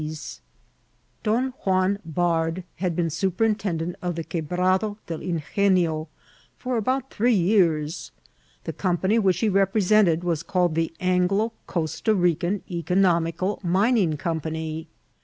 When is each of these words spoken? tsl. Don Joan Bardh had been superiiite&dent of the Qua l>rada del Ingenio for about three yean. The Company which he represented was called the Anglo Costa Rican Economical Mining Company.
tsl. 0.01 0.39
Don 1.21 1.53
Joan 1.63 1.99
Bardh 2.03 2.63
had 2.77 2.95
been 2.95 3.09
superiiite&dent 3.09 3.93
of 4.01 4.15
the 4.15 4.23
Qua 4.23 4.39
l>rada 4.41 4.97
del 5.05 5.19
Ingenio 5.21 6.07
for 6.57 6.75
about 6.77 7.11
three 7.11 7.35
yean. 7.35 7.87
The 8.63 8.73
Company 8.73 9.19
which 9.19 9.41
he 9.41 9.47
represented 9.47 10.23
was 10.23 10.41
called 10.41 10.73
the 10.73 10.91
Anglo 10.99 11.53
Costa 11.67 12.15
Rican 12.15 12.63
Economical 12.71 13.59
Mining 13.61 14.17
Company. 14.17 14.87